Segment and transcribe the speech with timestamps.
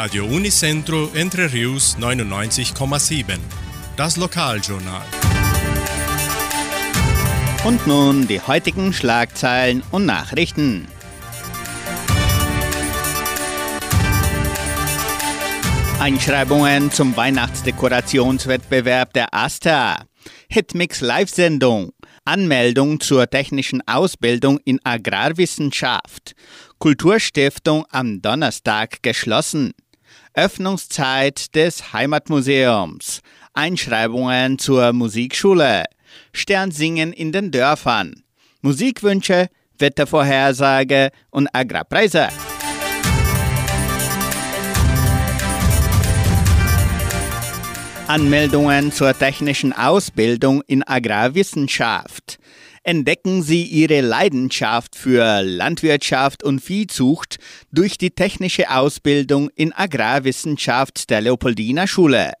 [0.00, 3.36] Radio Unicentro Entre Rius 99,7.
[3.96, 5.02] Das Lokaljournal.
[7.64, 10.86] Und nun die heutigen Schlagzeilen und Nachrichten.
[15.98, 20.04] Einschreibungen zum Weihnachtsdekorationswettbewerb der AStA.
[20.48, 21.90] Hitmix Live-Sendung.
[22.24, 26.36] Anmeldung zur technischen Ausbildung in Agrarwissenschaft.
[26.78, 29.74] Kulturstiftung am Donnerstag geschlossen.
[30.38, 33.22] Öffnungszeit des Heimatmuseums.
[33.54, 35.82] Einschreibungen zur Musikschule.
[36.32, 38.22] Sternsingen in den Dörfern.
[38.60, 39.48] Musikwünsche,
[39.80, 42.28] Wettervorhersage und Agrarpreise.
[48.06, 52.38] Anmeldungen zur technischen Ausbildung in Agrarwissenschaft.
[52.88, 57.36] Entdecken Sie Ihre Leidenschaft für Landwirtschaft und Viehzucht
[57.70, 62.32] durch die technische Ausbildung in Agrarwissenschaft der Leopoldina Schule.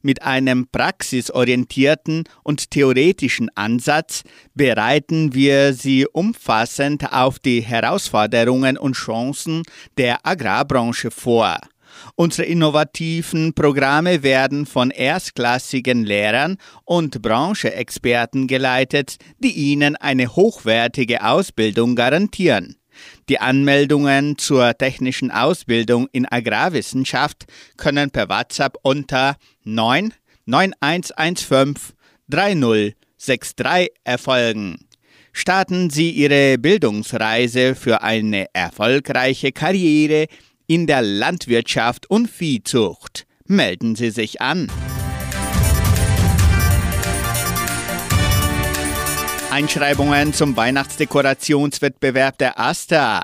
[0.00, 4.22] Mit einem praxisorientierten und theoretischen Ansatz
[4.54, 9.64] bereiten wir Sie umfassend auf die Herausforderungen und Chancen
[9.98, 11.58] der Agrarbranche vor.
[12.16, 21.96] Unsere innovativen Programme werden von erstklassigen Lehrern und Brancheexperten geleitet, die Ihnen eine hochwertige Ausbildung
[21.96, 22.76] garantieren.
[23.28, 27.44] Die Anmeldungen zur technischen Ausbildung in Agrarwissenschaft
[27.76, 30.12] können per WhatsApp unter 9
[30.46, 31.94] 9115
[32.28, 34.86] 3063 erfolgen.
[35.32, 40.26] Starten Sie Ihre Bildungsreise für eine erfolgreiche Karriere
[40.70, 43.26] in der Landwirtschaft und Viehzucht.
[43.44, 44.70] Melden Sie sich an.
[49.50, 53.22] Einschreibungen zum Weihnachtsdekorationswettbewerb der AStA.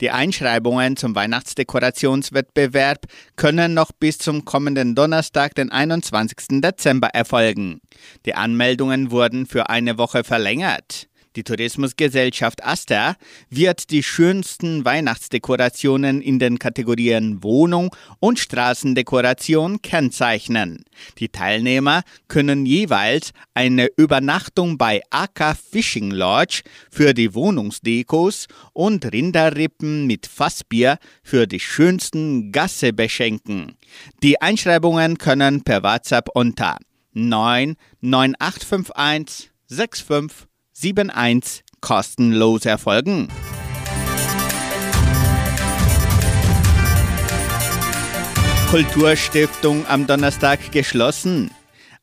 [0.00, 3.04] Die Einschreibungen zum Weihnachtsdekorationswettbewerb
[3.36, 6.62] können noch bis zum kommenden Donnerstag, den 21.
[6.62, 7.82] Dezember erfolgen.
[8.24, 11.08] Die Anmeldungen wurden für eine Woche verlängert.
[11.38, 13.14] Die Tourismusgesellschaft Asta
[13.48, 20.84] wird die schönsten Weihnachtsdekorationen in den Kategorien Wohnung und Straßendekoration kennzeichnen.
[21.18, 30.08] Die Teilnehmer können jeweils eine Übernachtung bei AK Fishing Lodge für die Wohnungsdekos und Rinderrippen
[30.08, 33.76] mit Fassbier für die schönsten Gasse beschenken.
[34.24, 36.78] Die Einschreibungen können per WhatsApp unter
[37.12, 40.47] 99851 65
[40.80, 43.28] 71 kostenlos erfolgen.
[48.70, 51.50] Kulturstiftung am Donnerstag geschlossen.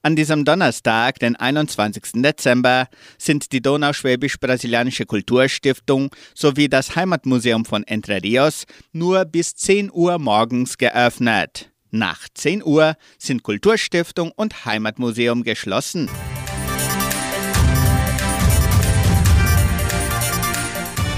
[0.01, 2.21] An diesem Donnerstag, den 21.
[2.21, 2.87] Dezember,
[3.17, 10.77] sind die Donauschwäbisch-Brasilianische Kulturstiftung sowie das Heimatmuseum von Entre Rios nur bis 10 Uhr morgens
[10.77, 11.71] geöffnet.
[11.91, 16.09] Nach 10 Uhr sind Kulturstiftung und Heimatmuseum geschlossen.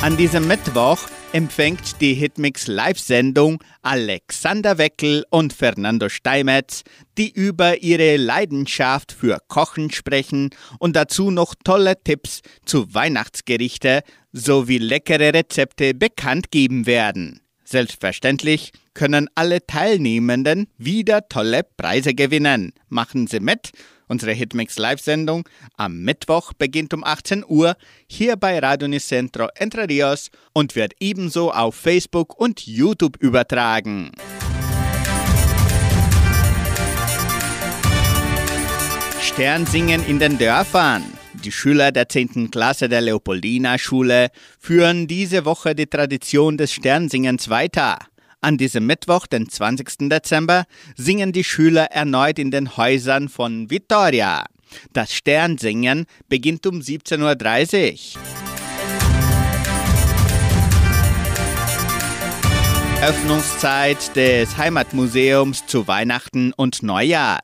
[0.07, 0.99] An diesem Mittwoch
[1.33, 6.83] empfängt die Hitmix Live-Sendung Alexander Weckel und Fernando Steimetz,
[7.17, 14.01] die über ihre Leidenschaft für Kochen sprechen und dazu noch tolle Tipps zu Weihnachtsgerichte
[14.31, 17.41] sowie leckere Rezepte bekannt geben werden.
[17.65, 22.71] Selbstverständlich können alle Teilnehmenden wieder tolle Preise gewinnen.
[22.87, 23.71] Machen Sie mit
[24.07, 27.75] Unsere Hitmix Live-Sendung am Mittwoch beginnt um 18 Uhr
[28.07, 34.11] hier bei Radio Nicentro Entre Rios und wird ebenso auf Facebook und YouTube übertragen.
[39.21, 41.03] Sternsingen in den Dörfern.
[41.43, 42.49] Die Schüler der 10.
[42.49, 44.29] Klasse der Leopoldina Schule
[44.59, 47.99] führen diese Woche die Tradition des Sternsingens weiter.
[48.47, 50.07] An diesem Mittwoch, den 20.
[50.07, 50.63] Dezember,
[50.95, 54.45] singen die Schüler erneut in den Häusern von Vittoria.
[54.93, 58.21] Das Sternsingen beginnt um 17.30 Uhr.
[63.01, 67.41] Öffnungszeit des Heimatmuseums zu Weihnachten und Neujahr.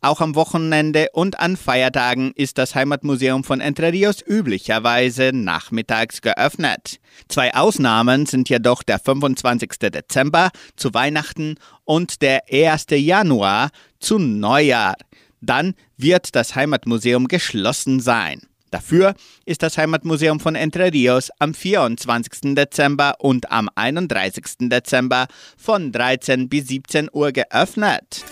[0.00, 7.00] Auch am Wochenende und an Feiertagen ist das Heimatmuseum von Entre Rios üblicherweise nachmittags geöffnet.
[7.26, 9.70] Zwei Ausnahmen sind jedoch der 25.
[9.90, 12.86] Dezember zu Weihnachten und der 1.
[12.90, 14.94] Januar zu Neujahr.
[15.40, 18.42] Dann wird das Heimatmuseum geschlossen sein.
[18.70, 19.14] Dafür
[19.46, 22.54] ist das Heimatmuseum von Entre Rios am 24.
[22.54, 24.68] Dezember und am 31.
[24.68, 28.24] Dezember von 13 bis 17 Uhr geöffnet.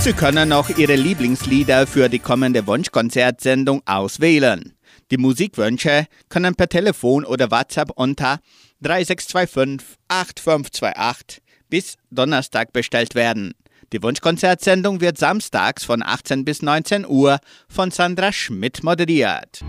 [0.00, 4.72] Sie können auch Ihre Lieblingslieder für die kommende Wunschkonzertsendung auswählen.
[5.10, 8.40] Die Musikwünsche können per Telefon oder WhatsApp unter
[8.80, 13.52] 3625 8528 bis Donnerstag bestellt werden.
[13.92, 17.38] Die Wunschkonzertsendung wird samstags von 18 bis 19 Uhr
[17.68, 19.60] von Sandra Schmidt moderiert.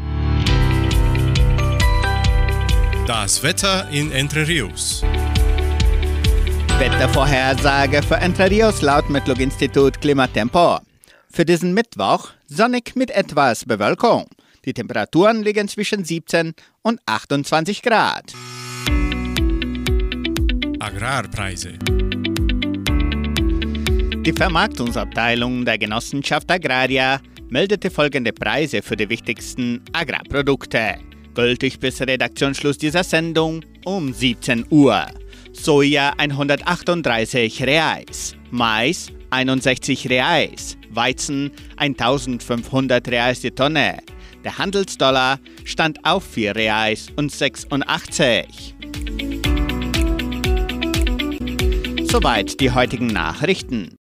[3.06, 5.04] Das Wetter in Entre Rios.
[6.82, 10.80] Wettervorhersage für Entre Rios laut Metlog-Institut Klimatempo.
[11.30, 14.26] Für diesen Mittwoch sonnig mit etwas Bewölkung.
[14.66, 18.34] Die Temperaturen liegen zwischen 17 und 28 Grad.
[20.80, 21.74] Agrarpreise.
[24.26, 30.96] Die Vermarktungsabteilung der Genossenschaft Agraria meldete folgende Preise für die wichtigsten Agrarprodukte.
[31.36, 35.06] Gültig bis Redaktionsschluss dieser Sendung um 17 Uhr.
[35.54, 43.98] Soja 138 Reais, Mais 61 Reais, Weizen 1500 Reais die Tonne.
[44.44, 48.76] Der Handelsdollar stand auf 4 Reais und 86.
[52.04, 53.98] Soweit die heutigen Nachrichten.